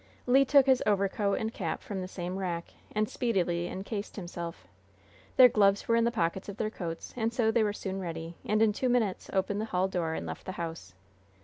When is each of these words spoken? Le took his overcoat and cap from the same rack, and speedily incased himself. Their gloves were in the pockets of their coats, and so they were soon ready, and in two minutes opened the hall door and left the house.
Le 0.25 0.43
took 0.43 0.65
his 0.65 0.81
overcoat 0.87 1.37
and 1.37 1.53
cap 1.53 1.83
from 1.83 2.01
the 2.01 2.07
same 2.07 2.37
rack, 2.39 2.73
and 2.95 3.07
speedily 3.07 3.67
incased 3.67 4.15
himself. 4.15 4.65
Their 5.35 5.47
gloves 5.47 5.87
were 5.87 5.95
in 5.95 6.05
the 6.05 6.11
pockets 6.11 6.49
of 6.49 6.57
their 6.57 6.71
coats, 6.71 7.13
and 7.15 7.31
so 7.31 7.51
they 7.51 7.61
were 7.61 7.71
soon 7.71 7.99
ready, 7.99 8.33
and 8.43 8.63
in 8.63 8.73
two 8.73 8.89
minutes 8.89 9.29
opened 9.31 9.61
the 9.61 9.65
hall 9.65 9.87
door 9.87 10.15
and 10.15 10.25
left 10.25 10.47
the 10.47 10.53
house. 10.53 10.95